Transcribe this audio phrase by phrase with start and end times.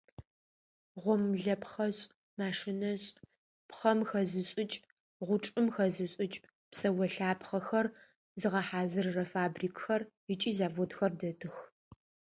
[1.01, 2.05] Гъомлэпхъэшӏ,
[2.39, 3.09] машинэшӏ,
[3.69, 4.77] пхъэм хэзышӏыкӏ,
[5.25, 7.87] гъучӏым хэзышӏыкӏ, псэолъапхъэхэр
[8.39, 10.01] зыгъэхьазырырэ фабрикхэр
[10.33, 11.55] ыкӏи заводхэр дэтых.